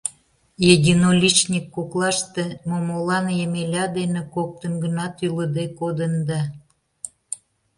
[0.73, 6.41] Единоличник коклаште Момолан Емеля дене коктын гына тӱлыде кодында.